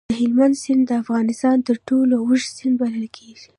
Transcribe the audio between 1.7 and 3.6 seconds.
ټولو اوږد سیند بلل کېږي.